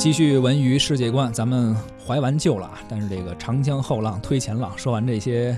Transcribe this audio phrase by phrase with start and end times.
[0.00, 1.76] 继续文娱世界观，咱们
[2.06, 5.54] 怀完旧了啊，但是这个长江后浪推前浪，说完这些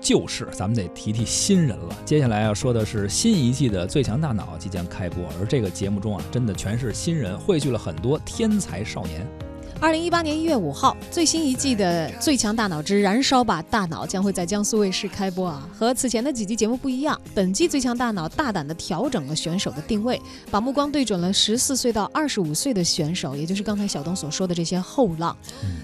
[0.00, 1.96] 旧事，咱们得提提新人了。
[2.04, 9.26] 接下来要说的是新一季的《最强大脑》即将开播，而这个节目中啊，真的全是新人，汇聚了很多天才少年。
[9.84, 15.68] 二零一八年一月五号，最新一季的《最强大脑之燃烧吧大脑》将会在江苏卫视开播啊。
[15.74, 20.18] 和此前的几集节目不一样，本季《最强大脑》大胆地调整了选手的定位，
[20.50, 25.36] 把目光对准了十四岁到二十五岁的选手，也就是刚才小东所说的这些后浪，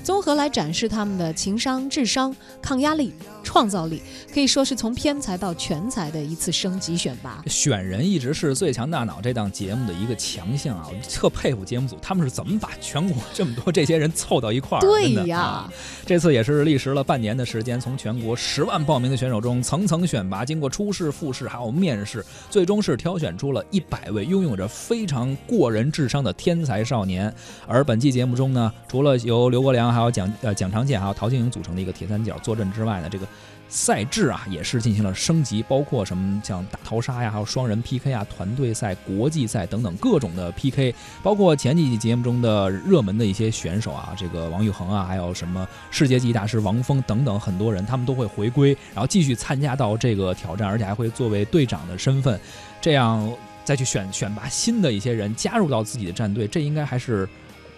[0.02, 3.12] 综合来展示他们的情商、智商、抗压力、
[3.44, 4.00] 创造力，
[4.32, 7.44] 可以说是从偏才到全才的一次升级选拔。
[7.48, 14.00] 选人一直是《最强大脑》这档节目的一个强项啊，我特佩服节目组，他们是怎么把全国这么多这些些。
[14.00, 15.70] 人凑到一块儿，对呀，
[16.06, 27.30] 这次也是历时了半年的时间，从全国十万报名的选手中层层选拔，经过初试、复试还有面试，最终是挑选出了一百位拥有着非常过人智商的天才少年。
[27.66, 33.26] 而本期节目中呢，除了由刘国梁、还有蒋呃蒋长健、还有陶晶莹组成的一个铁三角坐镇之外呢，这个。
[33.70, 52.38] 赛制啊，也是进行了升级，包括什么像大逃杀呀，还有双人 PK 啊，团队赛、国际赛等等各种的 PK，包括前几集节目中的热门的一些选手啊，这个王昱珩啊，还有什么世界级大师王峰等等很多人，他们都会回归，然后继续参加到这个挑战，而且还会作为队长的身份，
[52.80, 53.32] 这样
[53.64, 57.28] 再去选选拔新的一些人加入到自己的战队，这应该还是。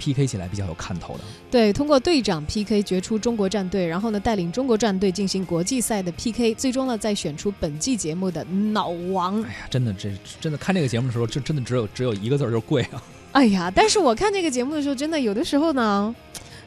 [0.03, 9.41] PK 起来比较有看头的，对，通过队长 PK 决出中国战队，然后呢带领中国战队进行国际赛的 PK，最终呢再选出本季节目的脑王。
[9.45, 13.01] 哎呀，真的，这真的看这个节目的时候，就真的只有只有一个字儿，就是贵啊！
[13.31, 16.13] 哎呀，但是我看这个节目的时候，真的有的时候呢，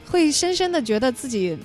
[0.09, 1.57] 会深深的觉得自己。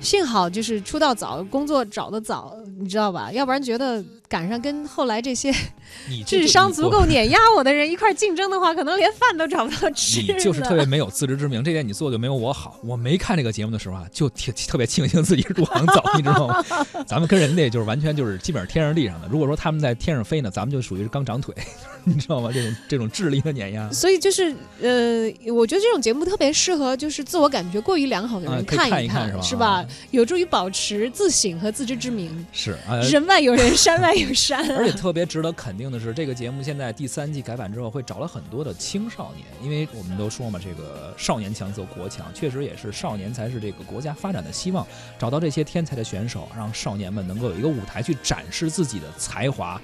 [0.00, 3.30] 幸好就是出道早，工作找的早，你知道吧？
[3.32, 5.52] 要不然觉得赶上跟后来这些
[6.26, 10.20] 智商足够碾压我的人一块竞争的话，可能连饭都找不到吃。
[10.20, 12.78] 你就是特别没有自知之明，这点你做的就没有我好。
[12.84, 16.62] 我没看这个节目的时候啊，就挺特别庆幸自己入行早，你知道吗？
[17.06, 19.28] 咱们跟人家就是完全就是基本上天上地上的。
[19.28, 21.54] 如果说他们在天上飞呢，咱们就属于是刚长腿，
[22.04, 22.50] 你知道吗？
[22.52, 23.90] 这种这种智力的碾压。
[23.90, 29.85] 所以就是呃，我觉得这种节目特别适合就是自我感觉过于良好的人看一看，是吧？
[30.10, 32.46] 有助于保持自省和自知之明。
[32.52, 32.76] 是，
[33.10, 34.60] 人外有人，山外有山。
[34.76, 44.86] 而且特别值得肯定的是，这个节目现在第三季改版之后，会找了很多的青少年，因为我们都说嘛，这个少年强则国强，确实也是少年才是这个国家发展的希望。
[45.18, 49.80] 找到这些天才的选手，让少年们能够有一个舞台去展示自己的才华，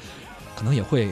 [0.54, 1.08] 可能也会。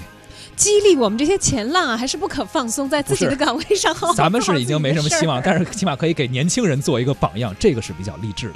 [0.57, 8.55] 激励我们这些前浪啊，还是不可放松，在自己的岗位上好好咱们是已经没什么希望， 但是起码可以给年轻人做一个榜样，这个是比较励志的。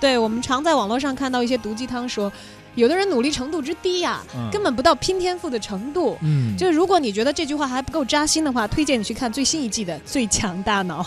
[0.00, 2.32] 对我们常在网络上看到一些毒鸡汤，说
[2.74, 4.22] 有的人努力程度之低呀，
[4.52, 6.16] 根本不到拼天赋的程度。
[6.22, 11.02] 嗯，就是如果你觉得这句话还不够扎心的话，推荐你去看最新一季的《最强大脑》。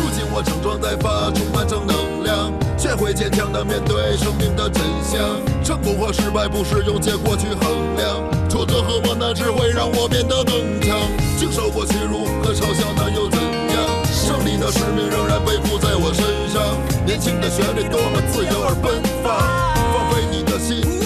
[0.00, 5.22] 如今我整装待发，充满正能量，学会坚强的面对生命的真相。
[5.62, 10.98] 成功和失败不是用结果去衡量，挫折和磨难只会让我变得更强。
[11.38, 13.78] 经受过屈辱和嘲笑，那又怎样？
[14.10, 16.31] 胜利的使命仍然背负在我身上。
[17.12, 19.36] 年轻的旋律多么自由而奔放，
[19.92, 21.01] 放飞你的心。